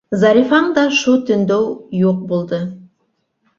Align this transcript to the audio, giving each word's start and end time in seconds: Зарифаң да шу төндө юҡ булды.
Зарифаң 0.19 0.71
да 0.77 0.85
шу 1.01 1.13
төндө 1.29 1.59
юҡ 2.01 2.27
булды. 2.35 2.63